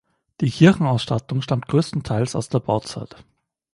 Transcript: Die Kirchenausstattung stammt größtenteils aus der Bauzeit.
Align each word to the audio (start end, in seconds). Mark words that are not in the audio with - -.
Die 0.39 0.49
Kirchenausstattung 0.49 1.43
stammt 1.43 1.67
größtenteils 1.67 2.35
aus 2.35 2.49
der 2.49 2.57
Bauzeit. 2.59 3.23